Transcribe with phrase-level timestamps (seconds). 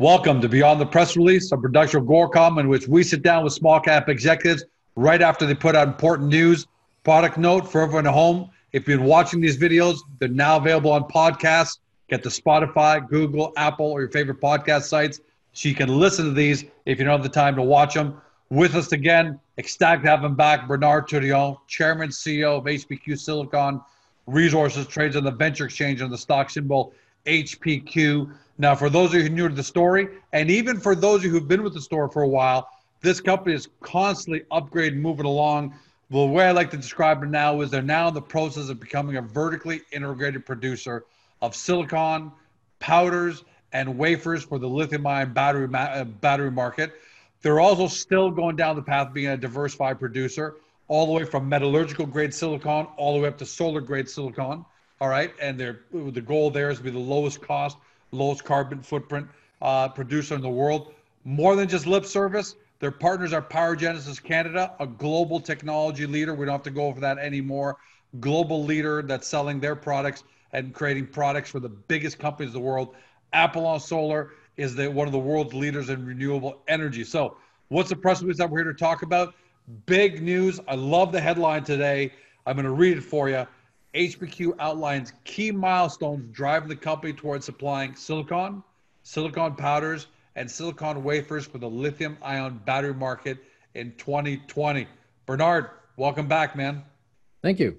[0.00, 3.44] Welcome to Beyond the Press Release, a production of Agoracom in which we sit down
[3.44, 4.64] with small cap executives
[4.96, 6.66] right after they put out important news.
[7.04, 10.90] Product note for everyone at home if you've been watching these videos, they're now available
[10.90, 11.80] on podcasts.
[12.08, 15.20] Get to Spotify, Google, Apple, or your favorite podcast sites
[15.52, 18.22] so you can listen to these if you don't have the time to watch them.
[18.48, 23.82] With us again, ecstatic to have him back, Bernard Tourillon, Chairman, CEO of HPQ Silicon
[24.26, 26.94] Resources, trades on the venture exchange on the stock symbol
[27.26, 28.32] HPQ.
[28.58, 31.20] Now, for those of you who are new to the story, and even for those
[31.20, 32.68] of you who've been with the store for a while,
[33.00, 35.74] this company is constantly upgrading, moving along.
[36.10, 38.80] The way I like to describe it now is they're now in the process of
[38.80, 41.04] becoming a vertically integrated producer
[41.40, 42.32] of silicon,
[42.80, 46.92] powders, and wafers for the lithium-ion battery ma- uh, battery market.
[47.42, 50.56] They're also still going down the path of being a diversified producer,
[50.88, 54.64] all the way from metallurgical grade silicon all the way up to solar grade silicon.
[55.00, 57.78] All right, and the goal there is to be the lowest cost
[58.12, 59.26] lowest carbon footprint
[59.62, 60.92] uh, producer in the world.
[61.24, 66.34] More than just lip service, their partners are Pyrogenesis Canada, a global technology leader.
[66.34, 67.76] We don't have to go over that anymore.
[68.20, 72.66] Global leader that's selling their products and creating products for the biggest companies in the
[72.66, 72.96] world.
[73.32, 77.04] Apollon Solar is the, one of the world's leaders in renewable energy.
[77.04, 77.36] So,
[77.68, 79.34] what's the press release that we're here to talk about?
[79.86, 80.58] Big news.
[80.66, 82.12] I love the headline today.
[82.46, 83.46] I'm going to read it for you.
[83.94, 88.62] HPQ outlines key milestones driving the company towards supplying silicon,
[89.02, 90.06] silicon powders,
[90.36, 93.38] and silicon wafers for the lithium ion battery market
[93.74, 94.86] in 2020.
[95.26, 96.82] Bernard, welcome back, man.
[97.42, 97.76] Thank you.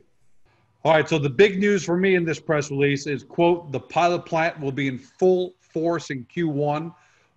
[0.84, 3.80] All right, so the big news for me in this press release is quote, the
[3.80, 6.94] pilot plant will be in full force in Q1.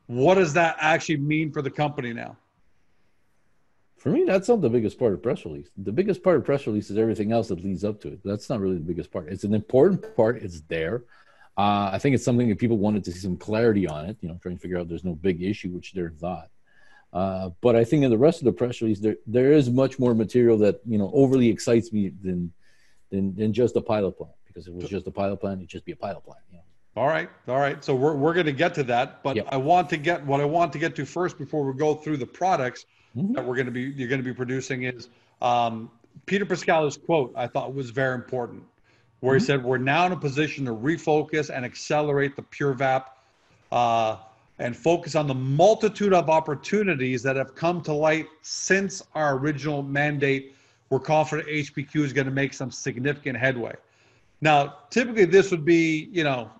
[0.07, 2.37] What does that actually mean for the company now?
[4.04, 5.70] For me, that's not the biggest part of press release.
[5.78, 8.20] The biggest part of press release is everything else that leads up to it.
[8.22, 9.28] That's not really the biggest part.
[9.28, 10.42] It's an important part.
[10.42, 11.04] It's there.
[11.56, 14.19] Uh, I think it's something that people wanted to see some clarity on it.
[14.20, 16.50] You know, trying to figure out there's no big issue, which there's not.
[17.15, 19.98] Uh, but I think in the rest of the press release, there there is much
[19.98, 22.53] more material that you know overly excites me than
[23.10, 24.34] than than just a pilot plant.
[24.47, 26.41] Because if it was just a pilot plant, it'd just be a pilot plant.
[26.50, 26.65] You know?
[27.00, 27.82] All right, all right.
[27.82, 29.48] So we're we're going to get to that, but yep.
[29.48, 32.19] I want to get what I want to get to first before we go through
[32.19, 32.84] the products
[33.17, 33.33] mm-hmm.
[33.35, 35.09] that we're going to be you're going to be producing is
[35.43, 35.91] um,
[36.27, 37.33] Peter Pascali's quote.
[37.37, 38.63] I thought was very important,
[39.21, 39.41] where mm-hmm.
[39.41, 43.05] he said, "We're now in a position to refocus and accelerate the PureVap."
[43.73, 44.17] Uh,
[44.59, 49.83] and focus on the multitude of opportunities that have come to light since our original
[49.83, 50.55] mandate.
[50.91, 53.75] We're confident HPQ is going to make some significant headway.
[54.41, 56.51] Now, typically, this would be, you know,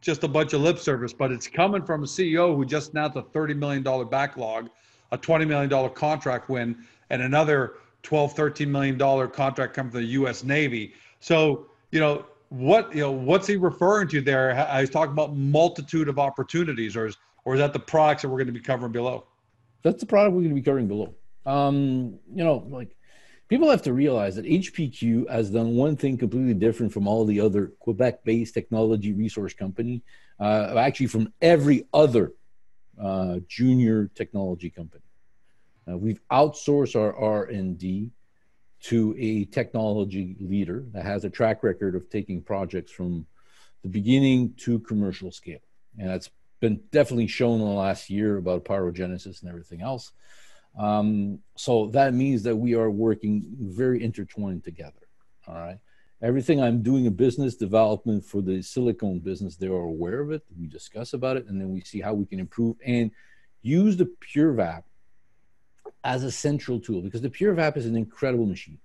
[0.00, 3.16] just a bunch of lip service, but it's coming from a CEO who just announced
[3.16, 4.70] a $30 million backlog
[5.12, 6.76] a $20 million contract win
[7.10, 10.42] and another 12, 13 million dollar contract come from the U.S.
[10.42, 10.94] Navy.
[11.20, 14.54] So, you know, what you know, what's he referring to there?
[14.78, 18.38] He's talking about multitude of opportunities, or is or is that the products that we're
[18.38, 19.26] going to be covering below?
[19.82, 21.14] That's the product we're going to be covering below.
[21.46, 22.94] Um, you know, like
[23.48, 27.40] people have to realize that HPQ has done one thing completely different from all the
[27.40, 30.02] other Quebec-based technology resource company,
[30.38, 32.32] uh, actually from every other
[33.02, 35.02] uh, junior technology company.
[35.90, 38.10] Uh, we've outsourced our R&D
[38.82, 43.26] to a technology leader that has a track record of taking projects from
[43.82, 45.60] the beginning to commercial scale.
[45.98, 46.30] And that's
[46.60, 50.12] been definitely shown in the last year about pyrogenesis and everything else.
[50.78, 55.06] Um, so that means that we are working very intertwined together.
[55.46, 55.78] All right.
[56.22, 60.42] Everything I'm doing in business development for the silicone business, they are aware of it.
[60.56, 63.10] We discuss about it, and then we see how we can improve and
[63.62, 64.84] use the PureVap
[66.04, 68.78] as a central tool because the PureVap is an incredible machine.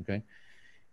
[0.00, 0.22] Okay.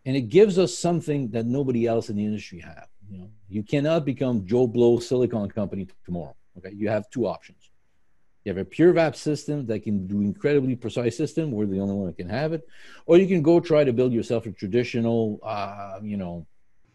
[0.05, 2.88] And it gives us something that nobody else in the industry have.
[3.09, 6.35] You know, you cannot become Joe Blow Silicon Company tomorrow.
[6.57, 6.71] Okay.
[6.75, 7.56] You have two options.
[8.47, 11.51] You have a pure VAP system that can do incredibly precise system.
[11.51, 12.65] We're the only one that can have it.
[13.05, 16.47] Or you can go try to build yourself a traditional, uh, you know,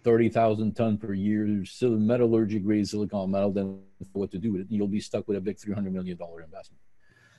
[0.03, 3.81] 30,000 ton per year metallurgy grade silicon metal, then
[4.15, 4.69] what to do with it.
[4.71, 6.81] You'll be stuck with a big $300 million investment.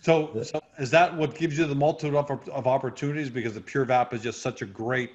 [0.01, 3.31] So, so is that what gives you the multitude of, of opportunities?
[3.31, 5.13] Because the pure VAP is just such a great,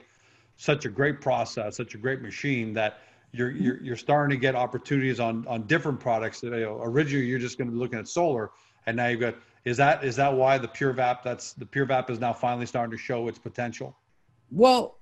[0.57, 2.99] such a great process, such a great machine that
[3.31, 6.41] you're you're, you're starting to get opportunities on on different products.
[6.41, 8.51] That, you know, originally you're just going to be looking at solar,
[8.89, 9.37] and now you've got.
[9.65, 13.03] Is that is that why the PureVap that's the PureVap is now finally starting to
[13.03, 13.97] show its potential?
[14.51, 14.99] Well,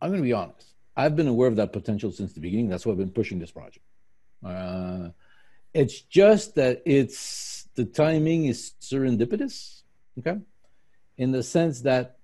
[0.00, 0.68] I'm going to be honest.
[0.96, 2.68] I've been aware of that potential since the beginning.
[2.68, 3.84] That's why I've been pushing this project.
[4.44, 5.08] Uh,
[5.72, 9.82] it's just that it's the timing is serendipitous,
[10.20, 10.38] okay,
[11.18, 12.18] in the sense that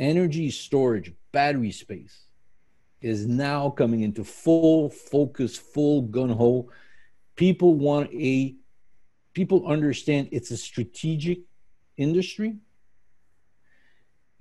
[0.00, 2.24] energy storage, battery space,
[3.00, 6.68] is now coming into full focus, full gun ho.
[7.36, 8.56] People want a,
[9.34, 11.40] people understand it's a strategic
[11.96, 12.56] industry.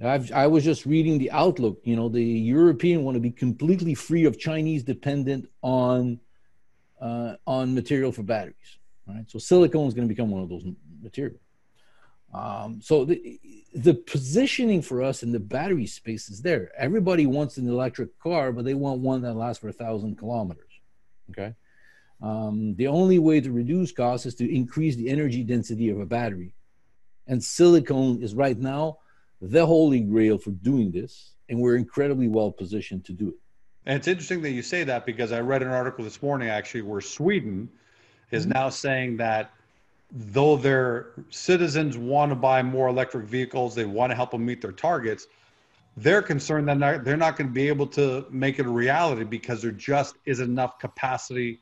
[0.01, 1.81] I've, I was just reading the outlook.
[1.83, 6.19] You know, the European want to be completely free of Chinese dependent on
[7.01, 8.77] uh, on material for batteries.
[9.07, 10.63] Right, so silicone is going to become one of those
[11.01, 11.42] materials.
[12.33, 13.39] Um, so the,
[13.74, 16.71] the positioning for us in the battery space is there.
[16.77, 20.71] Everybody wants an electric car, but they want one that lasts for a thousand kilometers.
[21.31, 21.56] Okay.
[22.21, 26.06] Um, the only way to reduce costs is to increase the energy density of a
[26.06, 26.54] battery.
[27.27, 29.00] And silicone is right now
[29.42, 31.33] the holy grail for doing this.
[31.48, 33.36] And we're incredibly well positioned to do it.
[33.86, 36.81] And it's interesting that you say that because I read an article this morning actually
[36.81, 37.69] where Sweden
[38.31, 38.51] is mm-hmm.
[38.54, 39.51] now saying that
[40.12, 44.62] though their citizens want to buy more electric vehicles, they want to help them meet
[44.62, 45.27] their targets.
[45.98, 49.62] They're concerned that they're not going to be able to make it a reality because
[49.62, 51.60] there just isn't enough capacity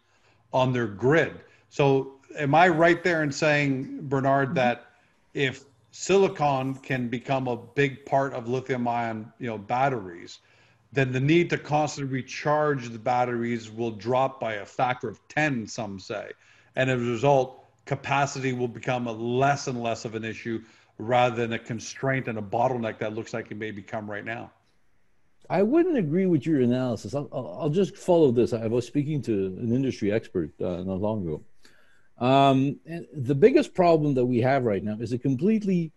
[0.53, 1.41] on their grid.
[1.69, 4.55] So, am I right there in saying, Bernard, mm-hmm.
[4.55, 4.85] that
[5.33, 10.39] if silicon can become a big part of lithium-ion, you know, batteries,
[10.93, 15.67] then the need to constantly recharge the batteries will drop by a factor of 10,
[15.67, 16.31] some say.
[16.75, 20.63] And as a result, capacity will become a less and less of an issue
[20.97, 24.51] rather than a constraint and a bottleneck that looks like it may become right now.
[25.49, 27.15] I wouldn't agree with your analysis.
[27.15, 28.53] I'll, I'll just follow this.
[28.53, 31.43] I was speaking to an industry expert uh, not long ago.
[32.19, 32.79] Um,
[33.13, 35.91] the biggest problem that we have right now is a completely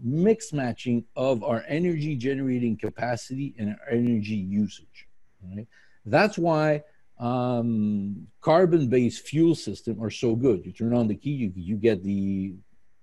[0.00, 5.06] mix matching of our energy generating capacity and our energy usage.
[5.44, 5.66] Right?
[6.06, 6.82] That's why
[7.20, 10.66] um, carbon-based fuel system are so good.
[10.66, 12.54] You turn on the key, you, you get the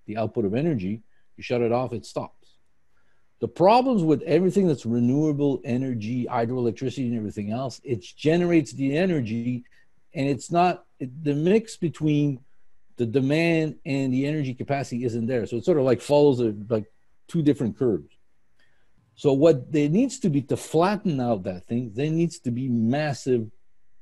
[0.07, 1.03] the output of energy.
[1.37, 2.38] You shut it off, it stops.
[3.39, 9.63] The problems with everything that's renewable energy, hydroelectricity, and everything else, it generates the energy,
[10.13, 12.39] and it's not it, the mix between
[12.97, 15.45] the demand and the energy capacity isn't there.
[15.45, 16.91] So it sort of like follows a, like
[17.29, 18.13] two different curves.
[19.15, 22.67] So what there needs to be to flatten out that thing, there needs to be
[22.67, 23.49] massive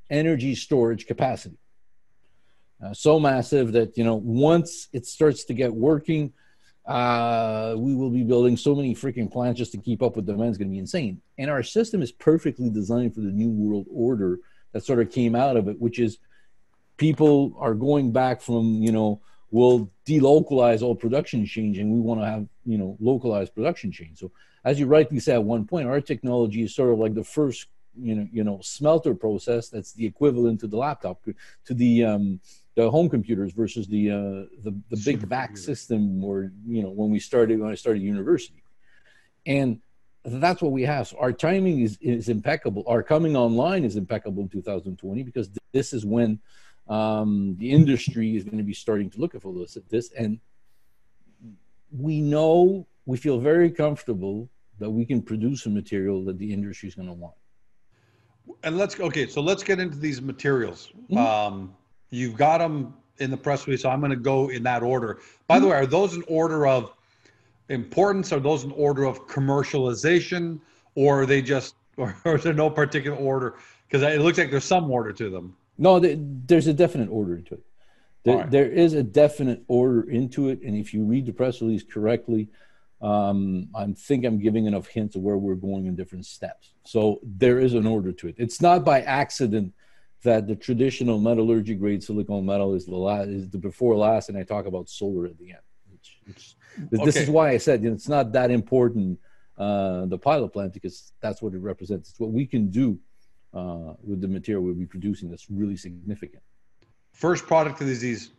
[0.09, 1.57] energy storage capacity.
[2.83, 6.33] Uh, so massive that you know once it starts to get working,
[6.87, 10.49] uh, we will be building so many freaking plants just to keep up with demand.
[10.49, 11.21] It's going to be insane.
[11.37, 14.39] And our system is perfectly designed for the new world order
[14.71, 16.17] that sort of came out of it, which is
[16.95, 22.19] people are going back from you know we'll delocalize all production chains and we want
[22.19, 24.19] to have you know localized production chains.
[24.19, 24.31] So
[24.63, 27.67] as you rightly said at one point, our technology is sort of like the first
[27.99, 31.21] you know you know smelter process that's the equivalent to the laptop
[31.65, 32.39] to the um,
[32.77, 37.09] the home computers versus the uh, the, the big VAX system or you know when
[37.09, 38.63] we started when I started university,
[39.47, 39.81] and
[40.23, 41.07] that's what we have.
[41.07, 42.83] So our timing is is impeccable.
[42.85, 46.39] Our coming online is impeccable in 2020 because this is when
[46.87, 50.39] um, the industry is going to be starting to look at this at this, and
[51.91, 56.87] we know we feel very comfortable that we can produce a material that the industry
[56.87, 57.33] is going to want
[58.63, 61.17] and let's okay so let's get into these materials mm-hmm.
[61.17, 61.73] um,
[62.09, 65.19] you've got them in the press release so i'm going to go in that order
[65.47, 66.93] by the way are those in order of
[67.69, 70.59] importance are those in order of commercialization
[70.95, 73.55] or are they just or, or is there no particular order
[73.89, 77.55] because it looks like there's some order to them no there's a definite order to
[77.55, 77.63] it
[78.23, 78.51] there, right.
[78.51, 82.49] there is a definite order into it and if you read the press release correctly
[83.01, 86.73] um, I think I'm giving enough hints of where we're going in different steps.
[86.83, 88.35] So there is an order to it.
[88.37, 89.73] It's not by accident
[90.27, 94.37] that the traditional metallurgy grade silicon metal is the last, is the before last, and
[94.37, 95.65] I talk about solar at the end.
[95.95, 96.55] It's,
[96.91, 99.19] it's, this is why I said you know, it's not that important
[99.57, 102.09] uh, the pilot plant because that's what it represents.
[102.09, 102.99] It's what we can do
[103.53, 106.43] uh, with the material we'll be producing that's really significant.
[107.13, 108.31] First product of these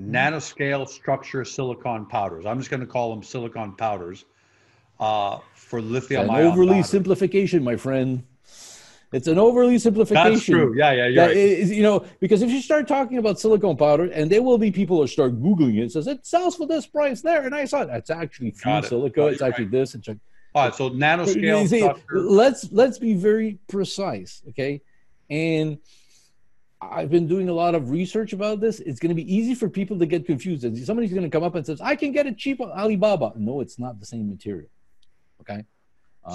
[0.00, 2.44] nanoscale structure silicon powders.
[2.44, 4.26] I'm just going to call them silicon powders
[5.00, 6.82] uh, for lithium An overly battery.
[6.82, 8.24] simplification, my friend.
[9.12, 10.32] It's an overly simplification.
[10.32, 10.74] That's true.
[10.76, 11.36] Yeah, yeah, you're right.
[11.36, 14.70] Is, you know, because if you start talking about silicone powder, and there will be
[14.70, 17.64] people who start googling it, it says it sells for this price there, and I
[17.64, 17.88] saw it.
[17.92, 18.84] It's actually it.
[18.84, 19.26] silica.
[19.26, 19.72] It's actually right.
[19.72, 19.94] this.
[19.96, 20.18] It's like,
[20.54, 21.68] All right, so nanoscale.
[21.68, 24.80] see, let's let's be very precise, okay?
[25.28, 25.78] And
[26.80, 28.78] I've been doing a lot of research about this.
[28.80, 30.64] It's going to be easy for people to get confused.
[30.64, 33.32] And Somebody's going to come up and says, "I can get it cheap on Alibaba."
[33.36, 34.70] No, it's not the same material.
[35.40, 35.64] Okay.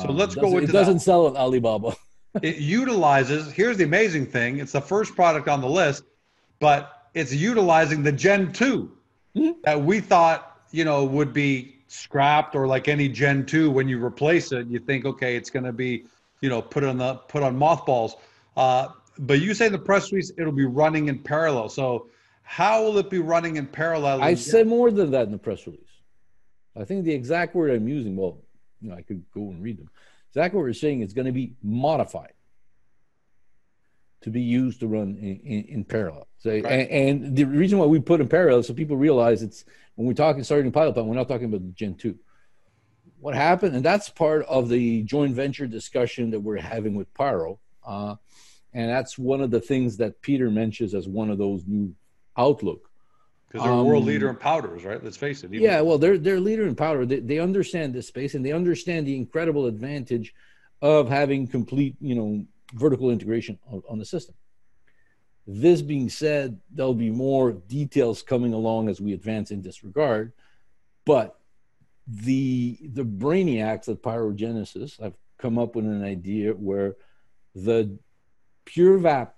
[0.01, 1.00] So Um, let's it go into It doesn't that.
[1.00, 1.96] sell on Alibaba.
[2.41, 6.03] it utilizes here's the amazing thing it's the first product on the list
[6.59, 8.91] but it's utilizing the gen 2
[9.35, 9.55] Mhm.
[9.63, 14.03] that we thought you know would be scrapped or like any gen 2 when you
[14.03, 16.05] replace it you think okay it's going to be
[16.41, 18.15] you know put on the put on mothballs
[18.57, 18.87] uh,
[19.19, 22.07] but you say in the press release it'll be running in parallel so
[22.43, 25.65] how will it be running in parallel I said more than that in the press
[25.65, 25.81] release.
[26.77, 28.37] I think the exact word I'm using, well,
[28.81, 29.89] you know, I could go and read them.
[30.35, 32.33] Exact word we're saying is going to be modified
[34.19, 36.27] to be used to run in, in, in parallel.
[36.39, 36.65] So, Right.
[36.65, 36.89] and,
[37.23, 39.63] and the reason why we put in parallel is so people realize it's
[39.95, 42.17] when we're talking starting pilot plant, we're not talking about the Gen 2.
[43.21, 47.59] What happened, and that's part of the joint venture discussion that we're having with Pyro.
[47.87, 48.15] Uh,
[48.73, 51.95] and that's one of the things that Peter mentions as one of those new
[52.35, 52.89] outlook.
[53.55, 56.17] Because they're a world um, leader in powders right let's face it Yeah, well, they're
[56.17, 57.05] they're leader in powder.
[57.05, 60.33] They, they understand this space and they understand the incredible advantage
[60.81, 64.35] of having complete, you know, vertical integration on, on the system.
[65.47, 70.33] This being said, there'll be more details coming along as we advance in this regard,
[71.05, 71.39] but
[72.07, 76.95] the the brainiacs at Pyrogenesis have come up with an idea where
[77.53, 77.97] the
[78.65, 79.29] pure vap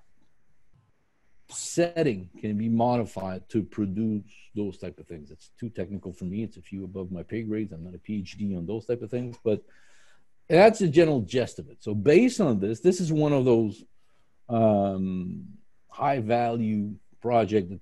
[1.50, 4.24] setting can be modified to produce
[4.56, 5.32] those type of things.
[5.32, 6.44] It's too technical for me.
[6.44, 7.72] It's a few above my pay grades.
[7.72, 9.62] I'm not a PhD on those type of things, but
[10.50, 11.78] that's the general gist of it.
[11.84, 13.84] So based on this, this is one of those
[14.50, 15.46] um,
[15.90, 17.80] high value project that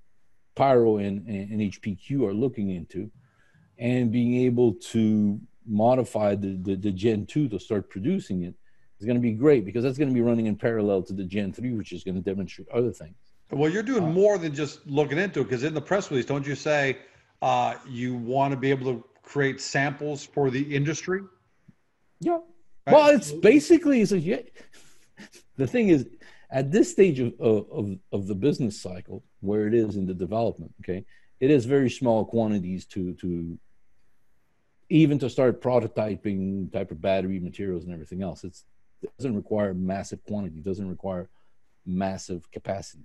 [0.56, 3.12] Pyro and, and, HPQ are looking into,
[3.78, 8.56] and being able to modify the, the, the Gen 2 to start producing it
[9.00, 11.26] is going to be great because that's going to be running in parallel to the
[11.26, 13.18] Gen 3, which is going to demonstrate other things.
[13.52, 16.46] Well, you're doing more than just looking into it because in the press release, don't
[16.46, 16.98] you say
[17.42, 21.22] uh, you want to be able to create samples for the industry?
[22.20, 22.40] Yeah.
[22.88, 22.94] Right.
[22.94, 24.42] Well, it's basically it's a, yeah.
[25.58, 26.08] the thing is
[26.52, 30.74] at this stage of, of of the business cycle where it is in the development.
[30.84, 31.06] Okay,
[31.40, 33.58] it is very small quantities to to
[34.90, 38.44] even to start prototyping type of battery materials and everything else.
[38.44, 38.66] It's,
[39.02, 40.58] it doesn't require massive quantity.
[40.60, 41.30] It doesn't require
[41.86, 43.04] massive capacity.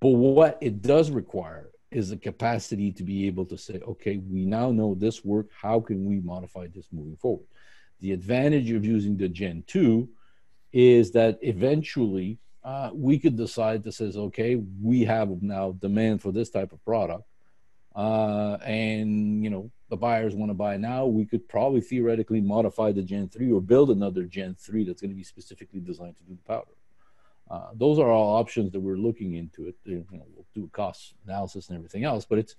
[0.00, 4.44] But what it does require is the capacity to be able to say, okay, we
[4.46, 5.48] now know this work.
[5.52, 7.46] How can we modify this moving forward?
[8.00, 10.08] The advantage of using the Gen 2
[10.72, 16.32] is that eventually uh, we could decide that says, okay, we have now demand for
[16.32, 17.24] this type of product.
[17.94, 21.06] Uh, and, you know, the buyers want to buy now.
[21.06, 25.10] We could probably theoretically modify the Gen 3 or build another Gen 3 that's going
[25.10, 26.70] to be specifically designed to do the powder.
[27.50, 29.74] Uh, those are all options that we're looking into it.
[29.84, 32.54] You know, we'll do a cost analysis and everything else, but it's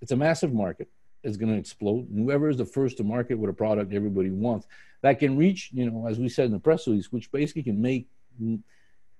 [0.00, 0.88] it's a massive market.
[1.22, 2.08] It's going to explode.
[2.14, 4.66] Whoever is the first to market with a product everybody wants
[5.02, 7.80] that can reach, you know, as we said in the press release, which basically can
[7.80, 8.08] make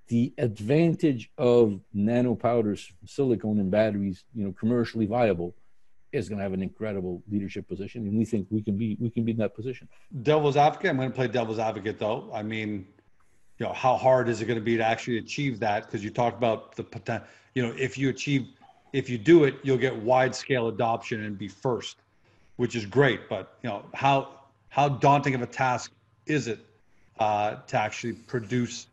[0.09, 5.55] the advantage of nano powders, silicone, and batteries, you know, commercially viable,
[6.13, 9.11] is going to have an incredible leadership position, and we think we can be we
[9.11, 9.89] can be in that position.
[10.23, 10.91] Devil's advocate.
[10.91, 12.31] I'm going to play devil's advocate though.
[12.35, 12.87] I mean,
[13.61, 15.85] you know, how hard is it going to be to actually achieve that?
[15.85, 17.29] Because you talked about the potential.
[17.55, 18.49] You know, if you achieve,
[18.95, 21.99] if you do it, you'll get wide scale adoption and be first,
[22.57, 23.29] which is great.
[23.29, 24.31] But you know, how
[24.71, 25.93] how daunting of a task
[26.25, 26.59] is it
[27.19, 28.87] uh, to actually produce?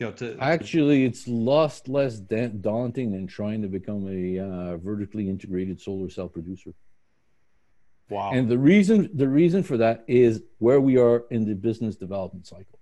[0.00, 4.76] You know, to Actually, it's lost less da- daunting than trying to become a uh,
[4.78, 6.72] vertically integrated solar cell producer.
[8.08, 8.32] wow.
[8.32, 12.48] And the reason the reason for that is where we are in the business development
[12.48, 12.77] cycle.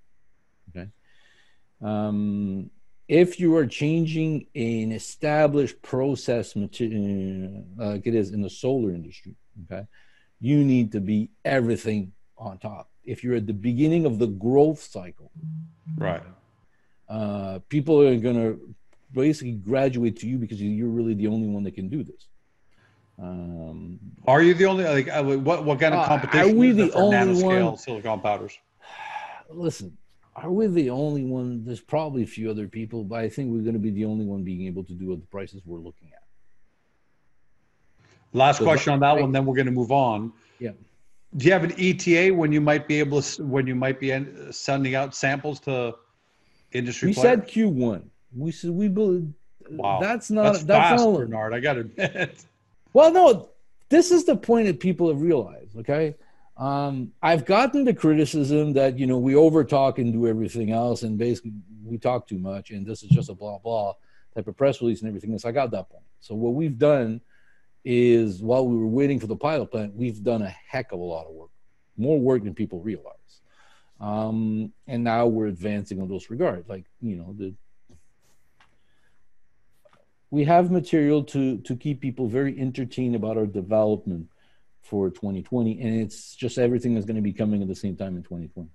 [1.83, 2.71] Um,
[3.09, 9.37] if you are changing an established process material, like it is in the solar industry,
[9.65, 9.87] okay,
[10.41, 12.91] you need to be everything on top.
[13.05, 15.31] If you're at the beginning of the growth cycle,
[15.97, 16.23] right.
[17.09, 18.75] uh, people are going to
[19.13, 22.27] basically graduate to you because you're really the only one that can do this.
[23.19, 26.71] Um, Are you the only like uh, what what kind of Uh, competition are we
[26.71, 27.77] is the only one?
[27.79, 28.59] silicon powders?
[29.49, 29.97] listen,
[30.37, 31.65] are we the only one?
[31.65, 34.25] There's probably a few other people, but I think we're going to be the only
[34.25, 36.23] one being able to do at the prices we're looking at.
[38.33, 40.33] Last So question on that one, then we're going to move on.
[40.59, 40.73] Yeah.
[41.37, 44.27] Do you have an ETA when you might be able to when you might be
[44.51, 45.95] sending out samples to
[46.73, 47.09] industry.
[47.09, 47.37] We player?
[47.37, 48.03] said Q1.
[48.37, 49.33] We said we believe.
[49.71, 49.99] Wow.
[50.01, 50.53] That's not.
[50.53, 51.17] That's, That's, fast, not.
[51.17, 51.55] Bernard.
[51.55, 52.45] I got to admit.
[52.93, 53.51] Well, no.
[53.89, 55.77] This is the point that people have realized.
[55.77, 56.15] Okay.
[56.57, 61.19] Um, I've gotten the criticism that you know we overtalk and do everything else, and
[61.19, 61.53] basically
[61.85, 63.93] we talk too much, and this is just a blah blah
[64.35, 65.45] type of press release and everything else.
[65.45, 66.05] I got that point.
[66.21, 67.21] So what we've done
[67.85, 71.05] is while we were waiting for the pilot plant, we've done a heck of a
[71.05, 71.51] lot of work,
[71.97, 73.13] more work than people realize.
[74.01, 76.69] Um, and now we're advancing on those regards.
[76.69, 77.55] Like you know the
[80.31, 84.29] we have material to to keep people very entertained about our development
[84.87, 88.17] for 2020 and it's just everything is going to be coming at the same time
[88.17, 88.69] in 2020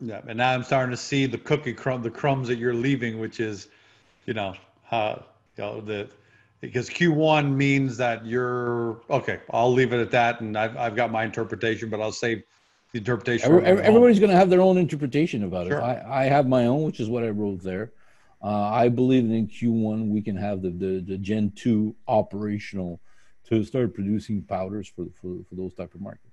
[0.00, 3.18] Yeah, and now I'm starting to see the cookie crumb, the crumbs that you're leaving,
[3.20, 3.68] which is,
[4.26, 4.54] you know,
[4.90, 5.16] uh,
[5.56, 6.08] you know the
[6.60, 9.40] because Q1 means that you're okay.
[9.50, 12.42] I'll leave it at that, and I've I've got my interpretation, but I'll save
[12.92, 13.46] the interpretation.
[13.46, 15.78] Every, everybody's going to have their own interpretation about Sure.
[15.78, 17.92] it I, I have my own which is what i wrote there
[18.42, 23.00] uh, i believe that in q1 we can have the, the, the gen 2 operational
[23.48, 26.28] to start producing powders for, for, for those type of markets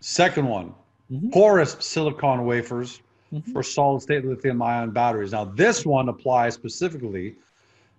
[0.00, 0.74] Second one,
[1.10, 1.32] Mhm.
[1.32, 3.00] porous silicon wafers
[3.32, 3.52] Mhm.
[3.52, 5.32] for solid state lithium ion batteries.
[5.32, 7.34] Now, this one applies specifically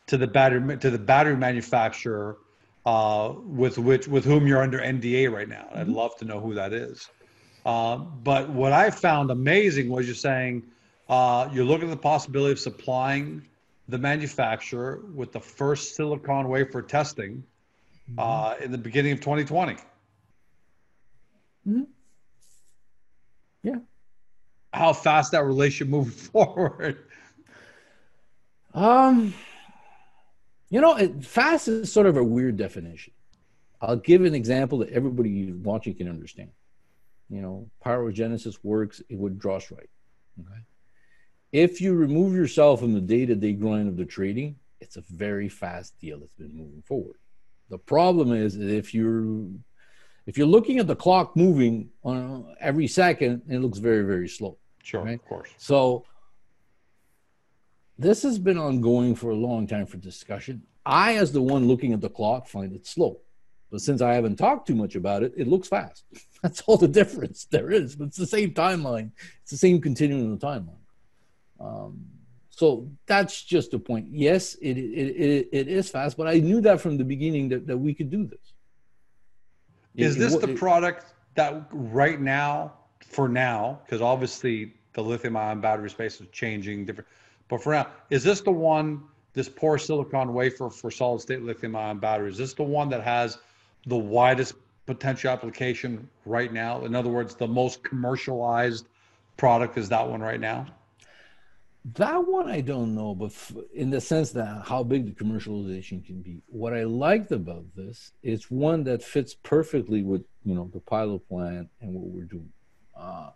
[0.08, 2.38] to the battery to the battery manufacturer
[2.86, 5.68] uh, with which with whom you're under NDA right now.
[5.74, 7.10] I'd love to know who that is.
[7.66, 10.64] Uh, but what I found amazing was you're saying
[11.10, 13.42] uh, you're looking at the possibility of supplying
[13.90, 17.44] the manufacturer with the first silicon wafer testing
[18.18, 19.78] uh, in the beginning of 2020.
[23.64, 23.76] yeah
[24.74, 26.98] how fast that relationship moved forward.
[28.74, 29.34] Um,
[30.70, 33.14] you know, it, fast is sort of a weird definition.
[33.82, 36.52] I'll give an example that everybody watching can understand.
[37.30, 39.90] You know, pyrogenesis works, it would draw strike.
[40.40, 40.60] Okay.
[41.52, 45.04] If you remove yourself from the day to day grind of the trading, it's a
[45.10, 47.18] very fast deal that's been moving forward.
[47.70, 49.46] The problem is if you're
[50.26, 54.58] if you're looking at the clock moving on every second, it looks very, very slow.
[54.84, 55.16] Sure, Right.
[55.20, 55.50] of course.
[55.58, 56.06] So
[57.98, 60.64] this has been ongoing for a long time for discussion.
[60.86, 63.20] I, as the one looking at the clock, find it slow.
[63.72, 66.04] But since I haven't talked too much about it, it looks fast.
[66.42, 67.96] That's all the difference there is.
[67.96, 69.12] But it's the same timeline.
[69.42, 70.76] It's the same continuing the timeline.
[71.60, 72.06] Um,
[72.60, 74.08] so that's just the point.
[74.12, 77.66] Yes, it, it, it, it is fast, but I knew that from the beginning that,
[77.68, 78.54] that we could do this.
[79.96, 85.38] Is It- this it- the product that right now, for now, because obviously the lithium
[85.38, 87.08] ion battery space is changing different,
[87.48, 91.78] but for now, is this the one, this porous silicon wafer for solid state lithium
[91.78, 93.38] ion batteries, is this the one that has
[93.88, 96.84] the widest potential application right now?
[96.84, 98.90] In other words, the most commercialized
[99.38, 100.66] product is that one right now?
[101.86, 103.32] That one I don't know, but
[103.74, 106.42] in the sense that how big the commercialization can be.
[106.48, 111.28] What I liked about this is one that fits perfectly with you know the pilot
[111.28, 112.52] plan and what we're doing.
[112.96, 113.30] Uh,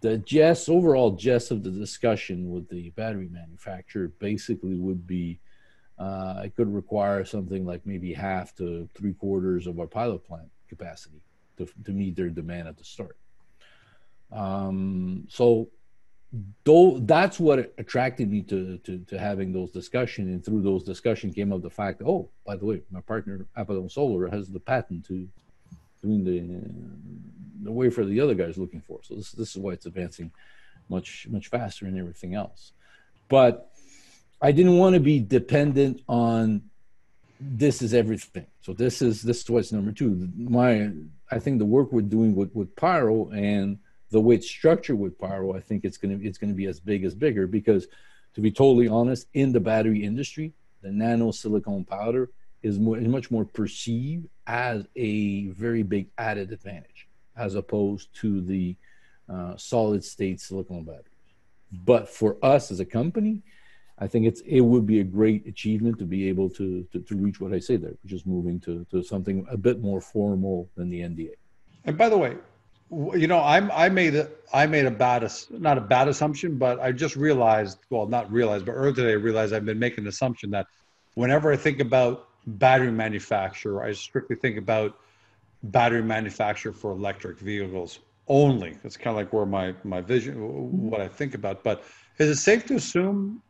[0.00, 5.40] the gist, overall gist of the discussion with the battery manufacturer basically would be,
[5.98, 10.48] uh, it could require something like maybe half to three quarters of our pilot plant
[10.68, 11.20] capacity
[11.56, 13.16] to, to meet their demand at the start.
[14.32, 15.68] Um, so
[16.64, 21.34] though that's what attracted me to, to to having those discussions and through those discussions
[21.34, 25.06] came up the fact oh by the way my partner apollon solar has the patent
[25.06, 25.28] to
[26.02, 29.00] doing the the way for the other guys looking for.
[29.02, 30.30] So this, this is why it's advancing
[30.88, 32.72] much much faster and everything else.
[33.28, 33.70] But
[34.40, 36.62] i didn't want to be dependent on
[37.40, 38.46] this is everything.
[38.62, 40.28] So this is this is what's number two.
[40.36, 40.90] My
[41.30, 43.78] i think the work we're doing with with pyro and
[44.16, 47.04] the way it's structured with pyro i think it's to it's to be as big
[47.04, 47.86] as bigger because
[48.34, 52.30] to be totally honest in the battery industry the nano silicone powder
[52.62, 58.40] is, more, is much more perceived as a very big added advantage as opposed to
[58.40, 58.74] the
[59.28, 61.12] uh, solid state silicone batteries.
[61.70, 63.42] But for us as a company
[63.98, 67.14] i think it's it would be a great achievement to be able to to, to
[67.16, 70.70] reach what i say there which is moving to, to something a bit more formal
[70.74, 71.34] than the nda
[71.84, 72.32] And by the way,
[72.90, 76.80] you know, I'm I made a I made a bad not a bad assumption, but
[76.80, 80.08] I just realized, well, not realized, but earlier today I realized I've been making an
[80.08, 80.66] assumption that
[81.14, 84.98] whenever I think about battery manufacturer, I strictly think about
[85.64, 88.76] battery manufacturer for electric vehicles only.
[88.82, 90.88] That's kind of like where my my vision, mm-hmm.
[90.90, 91.64] what I think about.
[91.64, 91.82] But
[92.18, 93.42] is it safe to assume,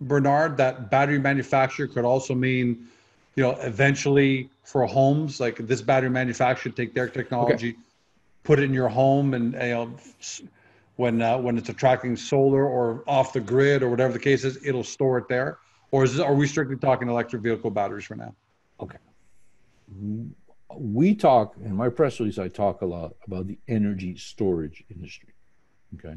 [0.00, 2.86] Bernard, that battery manufacturer could also mean,
[3.34, 7.76] you know, eventually for homes, like this battery manufacturer take their technology,
[8.44, 9.94] put it in your home, and you know,
[10.96, 14.64] when uh, when it's attracting solar or off the grid or whatever the case is,
[14.64, 15.58] it'll store it there?
[15.90, 18.34] Or is it, are we strictly talking electric vehicle batteries for now?
[18.80, 18.98] Okay.
[20.76, 22.38] We talk in my press release.
[22.38, 25.34] I talk a lot about the energy storage industry.
[25.96, 26.16] Okay,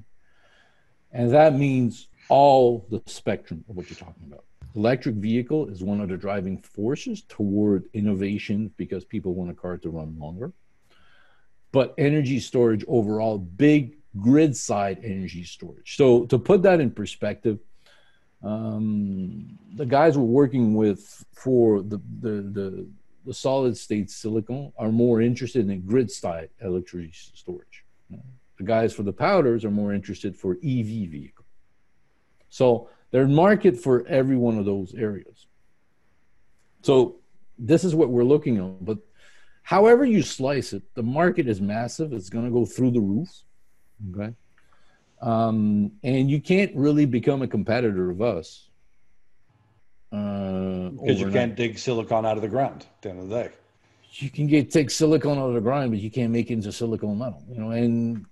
[1.12, 4.44] and that means all the spectrum of what you're talking about.
[4.76, 9.78] Electric vehicle is one of the driving forces toward innovation because people want a car
[9.78, 10.52] to run longer.
[11.72, 15.96] But energy storage overall, big grid side energy storage.
[15.96, 17.60] So to put that in perspective,
[18.44, 22.88] um, the guys we're working with for the, the, the,
[23.26, 27.84] the, solid state silicon are more interested in grid side electricity storage.
[28.58, 31.46] The guys for the powders are more interested for EV vehicle.
[32.50, 35.48] So there's market for every one of those areas.
[36.84, 37.18] So
[37.58, 38.86] this is what we're looking at.
[38.86, 39.00] But
[39.68, 42.14] however you slice it, the market is massive.
[42.14, 43.30] It's going to go through the roof.
[44.12, 44.34] Okay.
[45.22, 48.70] Um, and you can't really become a competitor of us.
[50.14, 53.44] Uh, because you can't dig silicon out of the ground at the end of the
[53.44, 53.50] day.
[54.12, 56.72] You can get take silicon out of the ground, but you can't make it into
[56.72, 57.44] silicon metal.
[57.50, 58.26] You know, and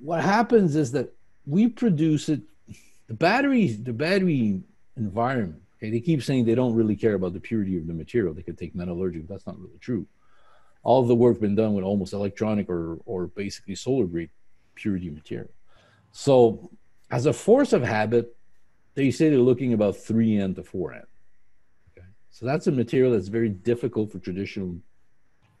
[0.00, 1.14] what happens is that
[1.46, 2.40] we produce it.
[3.06, 4.62] The battery, the battery
[4.96, 5.62] environment.
[5.80, 8.34] Okay, they keep saying they don't really care about the purity of the material.
[8.34, 9.26] They could take metallurgical.
[9.28, 10.06] That's not really true.
[10.82, 14.30] All the work been done with almost electronic or or basically solar grade
[14.74, 15.50] purity material.
[16.12, 16.70] So,
[17.10, 18.36] as a force of habit,
[18.94, 21.02] they say they're looking about three N to four N.
[21.96, 24.76] Okay, so that's a material that's very difficult for traditional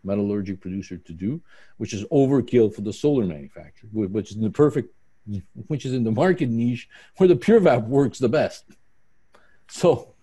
[0.04, 1.40] metallurgic producer to do,
[1.78, 4.94] which is overkill for the solar manufacturer, which is in the perfect
[5.68, 8.64] which is in the market niche where the PureVap works the best.
[9.70, 10.14] So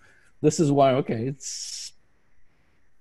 [0.41, 1.93] this is why, okay, it's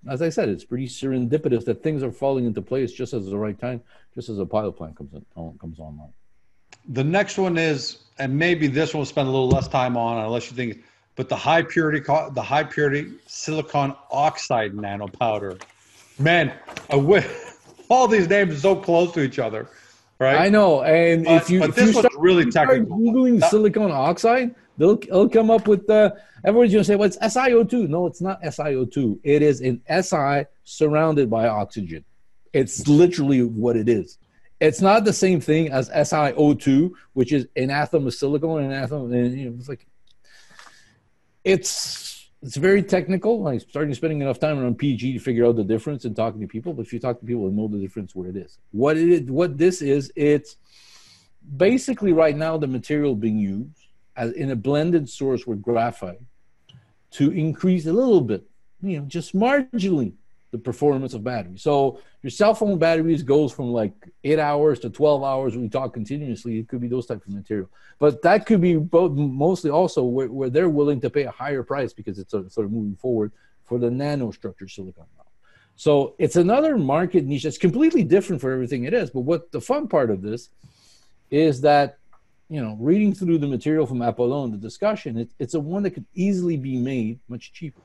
[0.08, 3.36] as I said, it's pretty serendipitous that things are falling into place just as the
[3.36, 3.80] right time,
[4.14, 5.24] just as a pilot plant comes in,
[5.58, 6.12] comes online.
[6.90, 10.24] The next one is, and maybe this one will spend a little less time on,
[10.24, 10.84] unless you think,
[11.16, 15.58] but the high purity, the high purity silicon oxide nano powder.
[16.18, 16.52] Man,
[16.88, 17.26] I wish
[17.90, 19.68] all these names are so close to each other
[20.18, 20.36] right?
[20.36, 22.98] I know, and but, if you but if this you start, really technical.
[22.98, 26.10] googling that, silicon oxide, they'll they'll come up with uh,
[26.44, 29.20] everybody's gonna say, "Well, it's SiO2." No, it's not SiO2.
[29.22, 32.04] It is an Si surrounded by oxygen.
[32.52, 34.18] It's literally what it is.
[34.60, 38.82] It's not the same thing as SiO2, which is an atom of silicon and an
[38.82, 39.86] atom, and you know, it's like
[41.44, 43.46] it's it's very technical.
[43.46, 46.46] I'm starting spending enough time on PG to figure out the difference and talking to
[46.46, 46.74] people.
[46.74, 48.58] But if you talk to people, they know the difference where it is.
[48.72, 50.56] What it is, what this is, it's
[51.56, 53.85] basically right now the material being used
[54.16, 56.20] as in a blended source with graphite
[57.12, 58.44] to increase a little bit,
[58.82, 60.14] you know, just marginally
[60.52, 61.62] the performance of batteries.
[61.62, 63.92] So your cell phone batteries goes from like
[64.24, 66.58] eight hours to 12 hours when we talk continuously.
[66.58, 67.68] It could be those types of material.
[67.98, 71.62] But that could be both mostly also where, where they're willing to pay a higher
[71.62, 73.32] price because it's sort of moving forward
[73.64, 75.04] for the nanostructured silicon.
[75.76, 79.10] So it's another market niche that's completely different for everything it is.
[79.10, 80.48] But what the fun part of this
[81.30, 81.98] is that,
[82.48, 85.90] you know, reading through the material from Apollon, the discussion, it, it's a one that
[85.90, 87.82] could easily be made much cheaper.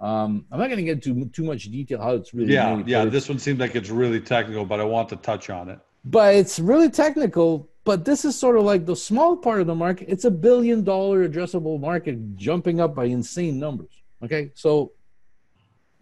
[0.00, 2.86] Um, I'm not going to get into too much detail how it's really yeah made,
[2.86, 3.06] yeah.
[3.06, 5.78] This one seems like it's really technical, but I want to touch on it.
[6.04, 7.70] But it's really technical.
[7.84, 10.08] But this is sort of like the small part of the market.
[10.10, 14.02] It's a billion dollar addressable market jumping up by insane numbers.
[14.22, 14.92] Okay, so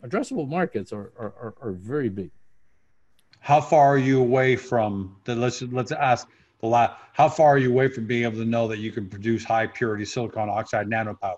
[0.04, 2.30] addressable markets are are, are, are very big.
[3.38, 5.36] How far are you away from the?
[5.36, 6.26] Let's let's ask
[6.64, 7.00] the last.
[7.12, 9.66] How far are you away from being able to know that you can produce high
[9.66, 11.36] purity silicon oxide nanopowders?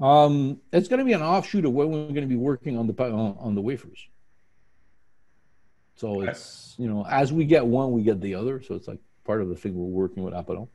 [0.00, 2.86] Um, it's going to be an offshoot of when we're going to be working on
[2.86, 4.08] the on, on the wafers.
[5.96, 6.30] So okay.
[6.30, 8.62] it's you know as we get one, we get the other.
[8.62, 10.68] So it's like part of the thing we're working with Apollon.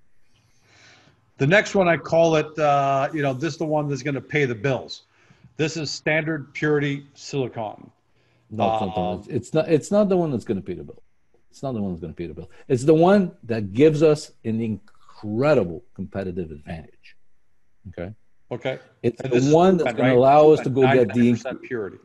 [1.38, 4.16] The next one I call it, uh, you know, this is the one that's going
[4.16, 5.04] to pay the bills.
[5.56, 7.92] This is standard purity silicon.
[8.52, 9.70] No, it's, not um, it's not.
[9.70, 11.02] It's not the one that's going to pay the bill.
[11.50, 12.50] It's not the one that's going to pay the bill.
[12.68, 17.16] It's the one that gives us an incredible competitive advantage.
[17.90, 18.14] Okay.
[18.52, 18.80] Okay.
[19.04, 21.98] It's and the one that's going to allow us to go get the purity.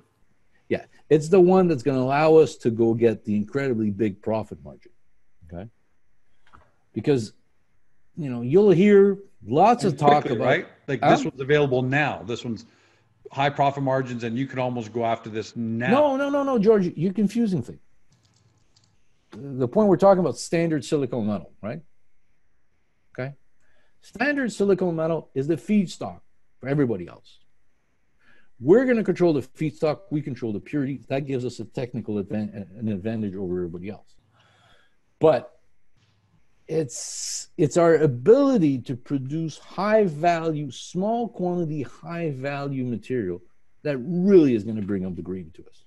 [0.68, 4.22] Yeah, it's the one that's going to allow us to go get the incredibly big
[4.22, 4.92] profit margin.
[5.52, 5.68] Okay.
[6.94, 7.34] Because,
[8.16, 10.66] you know, you'll hear lots and of talk quickly, about right.
[10.88, 12.22] Like this one's available now.
[12.24, 12.64] This one's
[13.30, 15.90] high profit margins, and you can almost go after this now.
[15.90, 16.86] No, no, no, no, George.
[16.96, 17.80] You're confusing things.
[19.36, 21.80] The point we're talking about standard silicon metal, right?
[23.18, 23.34] Okay.
[24.00, 26.20] Standard silicon metal is the feedstock
[26.60, 27.40] for everybody else.
[28.60, 30.00] We're going to control the feedstock.
[30.10, 31.00] We control the purity.
[31.08, 34.14] That gives us a technical advan- an advantage over everybody else.
[35.18, 35.50] but
[36.66, 43.42] it's it's our ability to produce high value, small quantity, high value material
[43.82, 45.83] that really is going to bring up the green to us.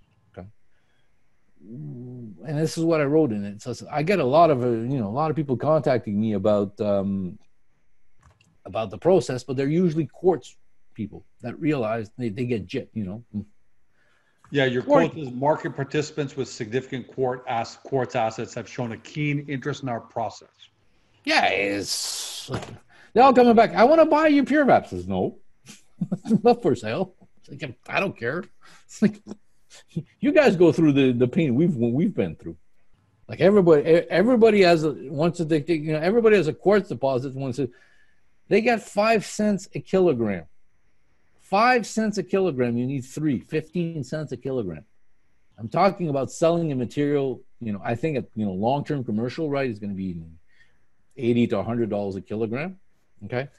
[1.61, 3.61] And this is what I wrote in it.
[3.61, 6.33] So I get a lot of uh, you know a lot of people contacting me
[6.33, 7.37] about um,
[8.65, 10.55] about the process, but they're usually quartz
[10.93, 13.45] people that realize they, they get jet, you know.
[14.49, 18.97] Yeah, your quote is market participants with significant quartz, ass, quartz assets have shown a
[18.97, 20.49] keen interest in our process.
[21.25, 22.49] Yeah, it's
[23.13, 23.73] they're all coming back.
[23.73, 24.87] I want to buy you pure VAP.
[24.87, 25.39] Says no,
[26.43, 27.15] not for sale.
[27.39, 28.43] It's like I don't care.
[28.85, 29.21] It's like
[30.19, 32.57] you guys go through the the pain we've we've been through.
[33.27, 35.67] Like everybody, everybody has a to take.
[35.67, 37.33] You know, everybody has a quartz deposit.
[37.33, 37.69] To.
[38.47, 40.45] They got five cents a kilogram.
[41.41, 42.77] Five cents a kilogram.
[42.77, 43.39] You need three.
[43.39, 44.85] Fifteen cents a kilogram.
[45.57, 47.41] I'm talking about selling a material.
[47.59, 50.21] You know, I think a you know long term commercial right is going to be
[51.17, 52.77] eighty to hundred dollars a kilogram.
[53.25, 53.49] Okay.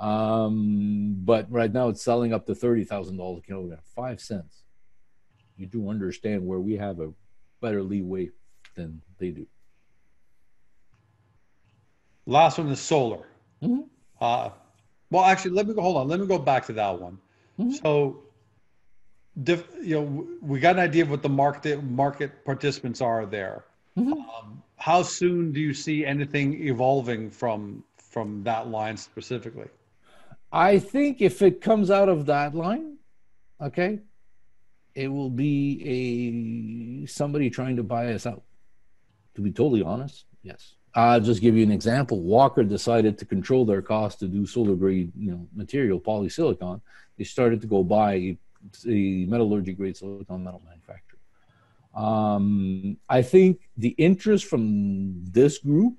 [0.00, 3.80] Um, but right now it's selling up to thirty thousand dollars a kilogram.
[3.94, 4.61] Five cents.
[5.62, 7.12] You do understand where we have a
[7.60, 8.30] better leeway
[8.74, 9.46] than they do.
[12.26, 13.28] Last one is solar.
[13.62, 13.82] Mm-hmm.
[14.20, 14.50] Uh,
[15.10, 15.82] well, actually, let me go.
[15.82, 16.08] Hold on.
[16.08, 17.16] Let me go back to that one.
[17.60, 17.70] Mm-hmm.
[17.74, 18.24] So,
[19.44, 23.64] diff, you know, we got an idea of what the market market participants are there.
[23.96, 24.14] Mm-hmm.
[24.14, 29.68] Um, how soon do you see anything evolving from from that line specifically?
[30.50, 32.96] I think if it comes out of that line,
[33.60, 34.00] okay,
[34.94, 38.42] it will be a somebody trying to buy us out.
[39.34, 40.74] To be totally honest, yes.
[40.94, 42.20] I'll just give you an example.
[42.20, 46.82] Wacker decided to control their cost to do solar grade, you know, material, polysilicon.
[47.16, 48.36] They started to go buy
[48.86, 51.18] a metallurgy grade silicon metal manufacturer.
[51.94, 55.96] Um, I think the interest from this group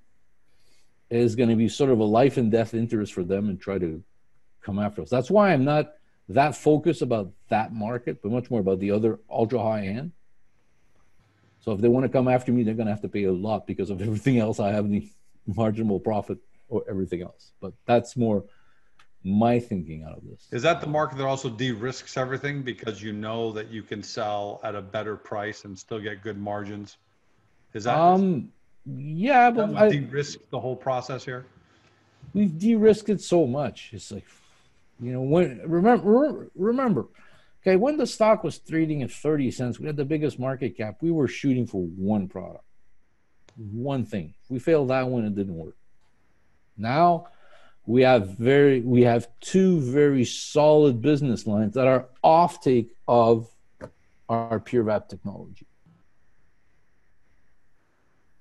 [1.10, 3.78] is going to be sort of a life and death interest for them and try
[3.78, 4.04] to
[4.62, 5.10] come after us.
[5.10, 5.94] That's why I'm not
[6.30, 10.12] that focus about that market, but much more about the other ultra high end.
[11.60, 13.32] So if they want to come after me, they're going to have to pay a
[13.32, 14.60] lot because of everything else.
[14.60, 15.08] I have the
[15.48, 16.38] marginal profit
[16.70, 17.52] or everything else.
[17.62, 18.46] But that's more
[19.24, 20.48] my thinking out of this.
[20.52, 24.60] Is that the market that also de-risks everything because you know that you can sell
[24.64, 26.98] at a better price and still get good margins?
[27.74, 28.52] Is that um
[28.86, 31.46] yeah, but I de-risk the whole process here?
[32.34, 33.92] We've de-risked it so much.
[33.94, 34.26] It's like
[35.02, 37.08] you know when remember remember
[37.66, 40.98] Okay, when the stock was trading at 30 cents, we had the biggest market cap.
[41.02, 42.66] We were shooting for one product,
[43.56, 44.34] one thing.
[44.50, 45.78] We failed that one, it didn't work.
[46.78, 47.28] Now
[47.86, 53.48] we have very we have two very solid business lines that are offtake of
[54.28, 55.66] our pure VAP technology.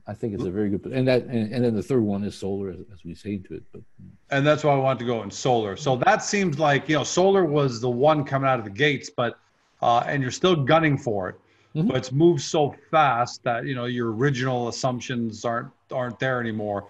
[0.07, 2.35] I think it's a very good, and that, and, and then the third one is
[2.35, 3.63] solar, as, as, we say to it.
[3.73, 3.83] But
[4.31, 5.77] and that's why I want to go in solar.
[5.77, 9.11] So that seems like you know, solar was the one coming out of the gates,
[9.11, 9.39] but
[9.81, 11.37] uh, and you're still gunning for it,
[11.77, 11.87] mm-hmm.
[11.87, 16.89] but it's moved so fast that you know your original assumptions aren't aren't there anymore.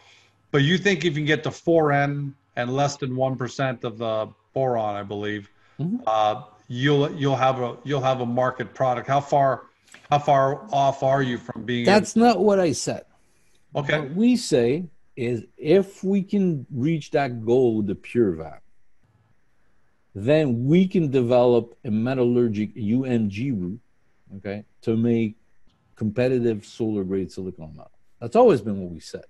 [0.51, 3.99] But you think if you can get to 4N and less than one percent of
[3.99, 5.97] the boron, I believe, mm-hmm.
[6.07, 9.07] uh, you'll you'll have a you'll have a market product.
[9.07, 9.65] How far?
[10.11, 11.85] How far off are you from being?
[11.85, 13.05] That's not what I said.
[13.75, 14.01] Okay.
[14.01, 14.85] What we say
[15.17, 18.63] is if we can reach that goal with the pure VAP,
[20.15, 23.81] then we can develop a metallurgic UMG route,
[24.37, 25.37] okay, to make
[25.97, 27.91] competitive solar grade silicon metal.
[28.21, 29.25] That's always been what we said.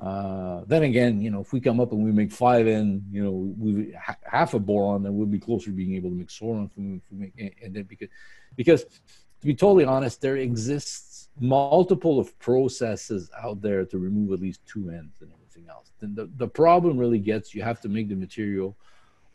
[0.00, 3.22] Uh, then again, you know, if we come up and we make five N, you
[3.22, 6.64] know, we half a boron, then we'll be closer to being able to make solar.
[6.64, 8.08] If we, if we make, and then because
[8.56, 8.84] because
[9.44, 14.64] to be totally honest, there exists multiple of processes out there to remove at least
[14.64, 15.92] two ends and everything else.
[16.00, 18.74] Then the, the problem really gets you have to make the material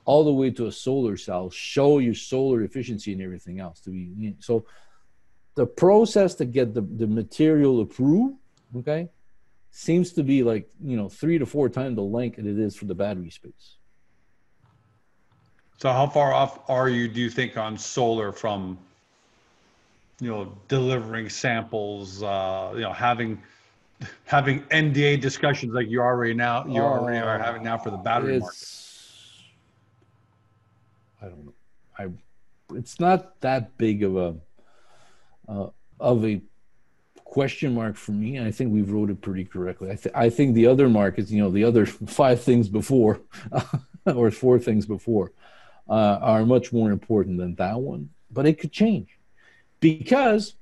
[0.06, 3.92] all the way to a solar cell, show your solar efficiency and everything else to
[3.92, 4.66] be so
[5.54, 8.36] the process to get the, the material approved,
[8.78, 9.10] okay,
[9.70, 12.76] seems to be like you know three to four times the length that it is
[12.76, 13.76] for the battery space.
[15.78, 18.80] So how far off are you, do you think, on solar from
[20.20, 23.42] you know, delivering samples, uh, you know, having
[24.26, 28.38] having NDA discussions like you already now you already are having now for the battery
[28.38, 28.58] it's, market.
[31.22, 31.54] I don't know.
[31.98, 34.36] I it's not that big of a
[35.48, 36.42] uh, of a
[37.16, 38.40] question mark for me.
[38.40, 39.92] I think we've wrote it pretty correctly.
[39.92, 43.22] I, th- I think the other markets, you know, the other five things before
[44.06, 45.32] or four things before
[45.88, 48.10] uh, are much more important than that one.
[48.32, 49.19] But it could change
[49.80, 50.56] because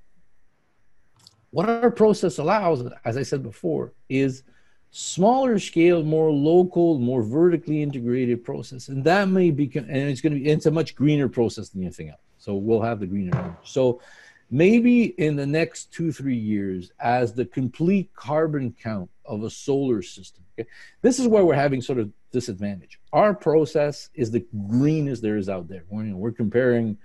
[1.51, 4.43] what our process allows, as I said before, is
[4.91, 10.34] smaller scale, more local, more vertically integrated process, and that may become, and it's going
[10.34, 12.21] to be, it's a much greener process than anything else.
[12.38, 13.58] So we'll have the greener.
[13.63, 14.01] So
[14.49, 20.01] maybe in the next two three years, as the complete carbon count of a solar
[20.01, 20.69] system, okay,
[21.01, 22.99] this is where we're having sort of disadvantage.
[23.13, 25.84] Our process is the greenest there is out there.
[25.89, 26.97] We're, you know, we're comparing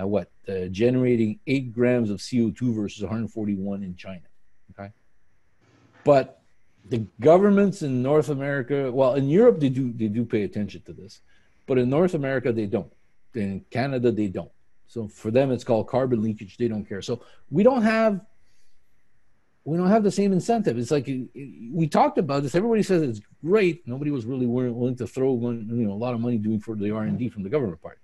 [0.00, 4.20] uh, what uh, generating eight grams of CO2 versus 141 in China.
[4.72, 4.92] Okay,
[6.04, 6.42] but
[6.88, 10.92] the governments in North America, well, in Europe they do they do pay attention to
[10.92, 11.20] this,
[11.66, 12.92] but in North America they don't.
[13.34, 14.50] In Canada they don't.
[14.86, 16.56] So for them it's called carbon leakage.
[16.56, 17.02] They don't care.
[17.02, 18.20] So we don't have
[19.64, 20.78] we don't have the same incentive.
[20.78, 22.54] It's like we talked about this.
[22.54, 23.86] Everybody says it's great.
[23.86, 26.92] Nobody was really willing to throw you know a lot of money doing for the
[26.92, 27.98] R and D from the government part.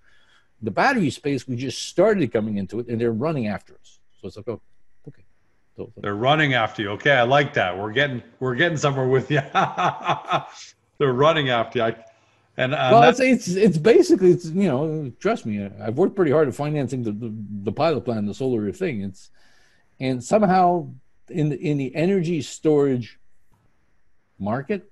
[0.62, 3.98] The battery space, we just started coming into it, and they're running after us.
[4.20, 4.60] So it's like, oh,
[5.08, 5.90] okay.
[5.96, 6.90] they're running after you.
[6.90, 7.76] Okay, I like that.
[7.76, 9.40] We're getting we're getting somewhere with you.
[10.98, 11.84] They're running after you.
[11.86, 11.96] I,
[12.56, 16.30] and uh, well, it's, it's it's basically it's you know trust me, I've worked pretty
[16.30, 19.02] hard at financing the, the, the pilot plan, the solar thing.
[19.02, 19.30] It's
[19.98, 20.90] and somehow
[21.28, 23.18] in the, in the energy storage
[24.38, 24.91] market,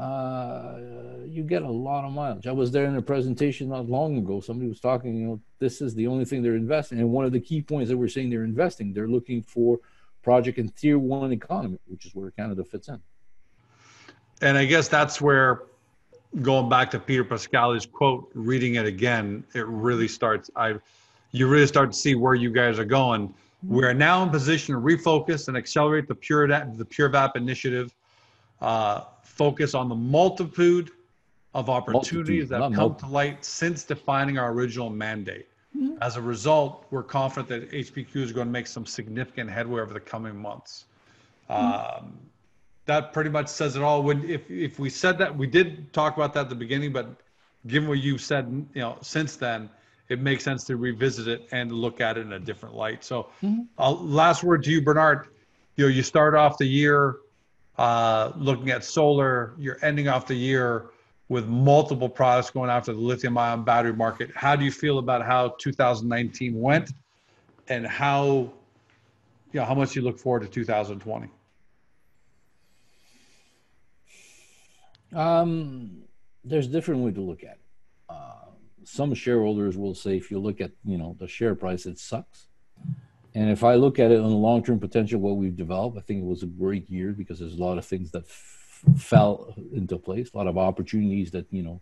[0.00, 0.78] uh,
[1.26, 2.46] you get a lot of mileage.
[2.46, 4.40] I was there in a presentation not long ago.
[4.40, 7.00] Somebody was talking, you know, this is the only thing they're investing.
[7.00, 9.78] And one of the key points that we're saying they're investing, they're looking for
[10.22, 12.98] project in tier one economy, which is where Canada fits in.
[14.40, 15.64] And I guess that's where
[16.40, 20.50] going back to Peter Pascali's quote, reading it again, it really starts.
[20.56, 20.76] I,
[21.32, 23.34] you really start to see where you guys are going.
[23.62, 27.94] We are now in position to refocus and accelerate the Pure the PureVAP initiative.
[28.60, 30.90] Uh, focus on the multitude
[31.54, 33.08] of opportunities multitude, that have come multitude.
[33.08, 35.46] to light since defining our original mandate.
[35.76, 35.96] Mm-hmm.
[36.02, 39.94] As a result, we're confident that HPQ is going to make some significant headway over
[39.94, 40.86] the coming months.
[41.48, 42.04] Mm-hmm.
[42.04, 42.18] Um,
[42.86, 44.02] that pretty much says it all.
[44.02, 47.08] When if if we said that, we did talk about that at the beginning, but
[47.66, 49.70] given what you've said, you know, since then,
[50.08, 53.04] it makes sense to revisit it and look at it in a different light.
[53.04, 53.62] So, mm-hmm.
[53.78, 55.28] uh, last word to you, Bernard.
[55.76, 57.18] You know, you start off the year
[57.78, 59.54] uh, looking at solar.
[59.58, 60.90] You're ending off the year
[61.28, 64.30] with multiple products going after the lithium ion battery market.
[64.34, 66.90] How do you feel about how 2019 went
[67.68, 68.52] and how,
[69.52, 71.28] you know, how much you look forward to 2020?
[75.14, 76.02] Um,
[76.44, 77.60] there's different way to look at it.
[78.08, 78.50] Uh,
[78.84, 82.49] some shareholders will say, if you look at, you know, the share price, it sucks.
[83.34, 86.00] And if I look at it on the long term potential, what we've developed, I
[86.00, 89.54] think it was a great year because there's a lot of things that f- fell
[89.72, 91.80] into place, a lot of opportunities that, you know,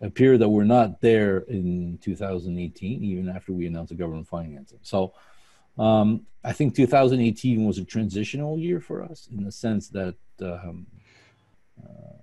[0.00, 4.78] appear that were not there in 2018, even after we announced the government financing.
[4.82, 5.14] So
[5.78, 10.86] um, I think 2018 was a transitional year for us in the sense that um,
[11.82, 12.16] uh,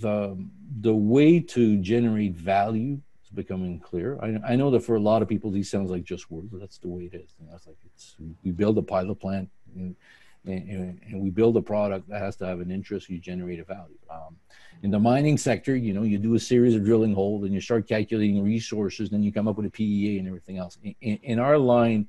[0.00, 0.46] the
[0.80, 3.00] the way to generate value
[3.34, 4.18] becoming clear.
[4.22, 6.60] I, I know that for a lot of people, these sounds like just words, but
[6.60, 7.34] that's the way it is.
[7.40, 9.96] You know, it's like it's we build a pilot plant and,
[10.46, 13.10] and, and, we build a product that has to have an interest.
[13.10, 13.98] You generate a value.
[14.08, 14.36] Um,
[14.82, 17.60] in the mining sector, you know, you do a series of drilling holes and you
[17.60, 20.78] start calculating resources, then you come up with a PEA and everything else.
[20.82, 22.08] In, in our line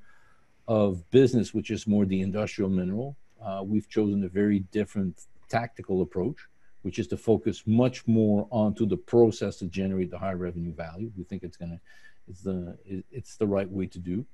[0.68, 6.02] of business, which is more the industrial mineral, uh, we've chosen a very different tactical
[6.02, 6.38] approach
[6.82, 11.12] which is to focus much more onto the process to generate the high revenue value.
[11.18, 11.80] We think it's gonna,
[12.28, 12.78] it's the
[13.12, 14.26] it's the right way to do,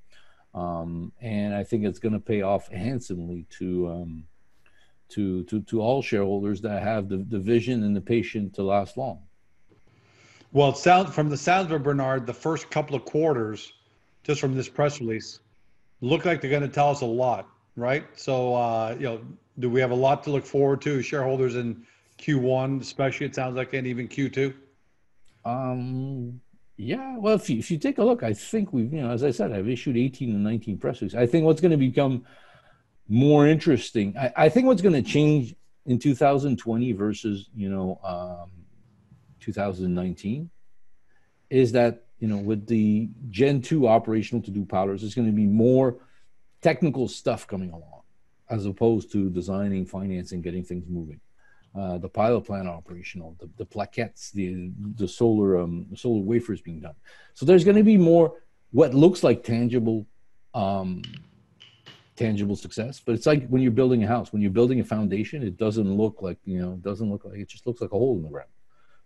[0.53, 4.23] um, and I think it's gonna pay off handsomely to um,
[5.09, 8.97] to to to all shareholders that have the, the vision and the patience to last
[8.97, 9.19] long.
[10.53, 13.73] Well, it sounds from the sounds of Bernard, the first couple of quarters,
[14.23, 15.39] just from this press release,
[16.01, 18.05] look like they're going to tell us a lot, right?
[18.15, 19.21] So, uh, you know,
[19.59, 21.85] do we have a lot to look forward to, shareholders in
[22.17, 24.53] Q1, especially it sounds like, and even Q2?
[25.45, 26.41] Um,
[26.75, 27.17] yeah.
[27.17, 29.31] Well, if you, if you take a look, I think we've, you know, as I
[29.31, 31.17] said, I've issued 18 and 19 press releases.
[31.17, 32.25] I think what's going to become
[33.07, 38.51] more interesting, I, I think what's going to change in 2020 versus, you know, um,
[39.39, 40.49] 2019
[41.49, 45.33] is that, you know, with the Gen 2 operational to do powders, there's going to
[45.33, 45.97] be more
[46.61, 48.01] technical stuff coming along
[48.49, 51.19] as opposed to designing, financing, getting things moving.
[51.77, 56.79] Uh, the pilot plant operational, the, the plaquettes, the the solar um, solar wafers being
[56.79, 56.95] done.
[57.35, 58.33] So there's going to be more
[58.71, 60.07] what looks like tangible
[60.55, 61.03] um,
[62.15, 64.33] tangible success, but it's like when you're building a house.
[64.33, 67.47] When you're building a foundation, it doesn't look like you know, doesn't look like it
[67.47, 68.49] just looks like a hole in the ground.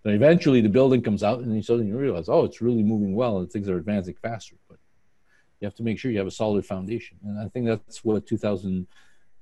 [0.03, 3.39] But eventually, the building comes out, and then suddenly realize, oh, it's really moving well,
[3.39, 4.55] and things are advancing faster.
[4.69, 4.77] But
[5.59, 8.25] You have to make sure you have a solid foundation, and I think that's what
[8.25, 8.87] 2000.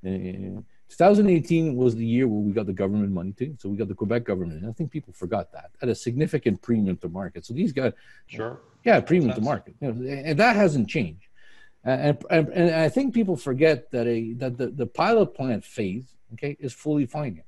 [0.04, 3.56] Uh, 2018 was the year where we got the government money too.
[3.60, 4.62] So we got the Quebec government.
[4.62, 7.46] And I think people forgot that at a significant premium to market.
[7.46, 7.94] So these guys,
[8.28, 11.28] sure, yeah, premium to market, you know, and that hasn't changed.
[11.84, 16.14] And, and, and, I think people forget that a that the, the pilot plant phase,
[16.34, 17.46] okay, is fully financed.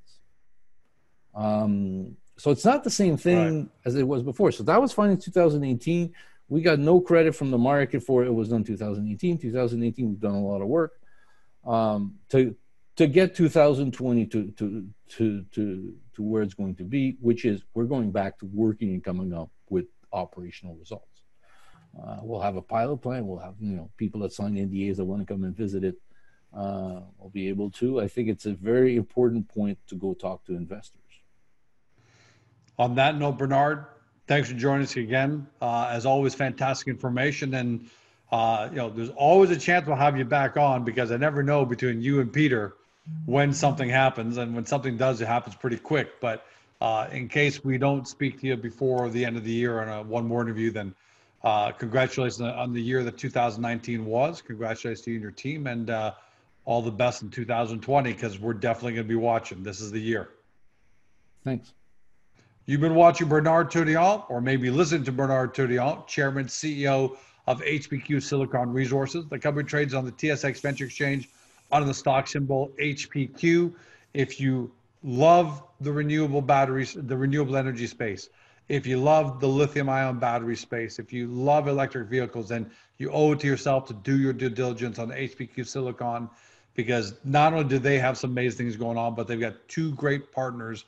[1.36, 3.70] Um, so it's not the same thing right.
[3.86, 4.52] as it was before.
[4.52, 6.14] So that was financed 2018.
[6.48, 8.28] We got no credit from the market for it.
[8.28, 9.38] it was done 2018.
[9.38, 10.94] 2018, we've done a lot of work
[11.66, 12.56] um, to
[12.98, 17.64] to get 2020 to, to, to, to, to where it's going to be, which is
[17.74, 21.06] we're going back to working and coming up with operational results.
[22.00, 23.28] Uh, we'll have a pilot plan.
[23.28, 25.96] We'll have you know people that sign NDAs that want to come and visit it.
[26.54, 28.02] Uh, will be able to.
[28.02, 31.02] I think it's a very important point to go talk to investors.
[32.78, 33.86] On that note, Bernard,
[34.28, 35.48] thanks for joining us again.
[35.62, 37.90] Uh, as always, fantastic information, and
[38.32, 41.44] uh, you know there's always a chance we'll have you back on because I never
[41.44, 42.76] know between you and Peter
[43.26, 46.20] when something happens, and when something does, it happens pretty quick.
[46.20, 46.46] But
[46.80, 49.90] uh, in case we don't speak to you before the end of the year on
[49.90, 50.94] a one more interview, then
[51.44, 54.42] uh, congratulations on the year that 2019 was.
[54.42, 56.14] Congratulations to you and your team, and uh,
[56.66, 59.64] all the best in 2020 because we're definitely going to be watching.
[59.64, 60.30] This is the year.
[61.44, 61.74] Thanks.
[62.68, 68.22] You've been watching Bernard Tourillon, or maybe listening to Bernard Tourillon, Chairman, CEO of HPQ
[68.22, 69.26] Silicon Resources.
[69.28, 71.28] The company trades on the TSX Venture Exchange
[71.72, 73.74] under the stock symbol HPQ.
[74.14, 74.72] If you
[75.04, 78.30] love the renewable batteries, the renewable energy space,
[78.70, 83.10] if you love the lithium ion battery space, if you love electric vehicles, then you
[83.12, 86.30] owe it to yourself to do your due diligence on HPQ Silicon
[86.74, 89.94] because not only do they have some amazing things going on, but they've got two
[89.96, 90.86] great partners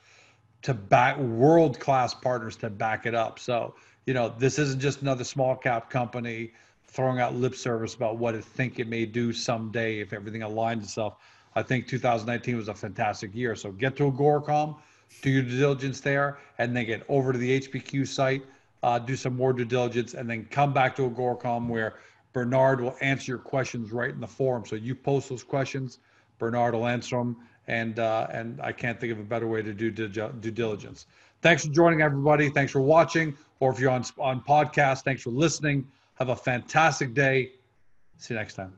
[0.62, 3.38] to back world class partners to back it up.
[3.38, 3.74] So,
[4.06, 6.52] you know, this isn't just another small cap company
[6.94, 10.84] throwing out lip service about what it think it may do someday if everything aligns
[10.84, 11.16] itself.
[11.56, 13.56] I think 2019 was a fantastic year.
[13.56, 14.76] So get to Agoracom,
[15.20, 18.44] do your due diligence there, and then get over to the HPQ site,
[18.84, 21.96] uh, do some more due diligence, and then come back to Agoracom where
[22.32, 24.64] Bernard will answer your questions right in the forum.
[24.64, 25.98] So you post those questions,
[26.38, 27.36] Bernard will answer them,
[27.66, 31.06] and uh, and I can't think of a better way to do due diligence.
[31.42, 32.50] Thanks for joining everybody.
[32.50, 35.86] Thanks for watching, or if you're on on podcast, thanks for listening.
[36.14, 37.52] Have a fantastic day.
[38.18, 38.72] See you next time.